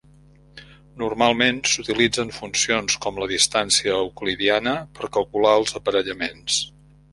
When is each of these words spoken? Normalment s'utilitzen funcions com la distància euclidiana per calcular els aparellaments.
Normalment 1.01 1.59
s'utilitzen 1.71 2.33
funcions 2.37 2.97
com 3.05 3.21
la 3.25 3.29
distància 3.33 3.95
euclidiana 3.99 4.75
per 4.99 5.13
calcular 5.19 5.55
els 5.61 5.79
aparellaments. 5.83 6.61